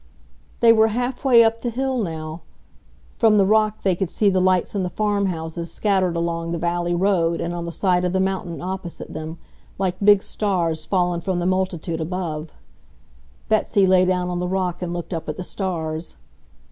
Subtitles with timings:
[0.61, 2.41] They were half way up the hill now.
[3.19, 6.95] From the rock they could see the lights in the farmhouses scattered along the valley
[6.95, 9.37] road and on the side of the mountain opposite them,
[9.77, 12.49] like big stars fallen from the multitude above.
[13.47, 16.17] Betsy lay down on the rock and looked up at the stars.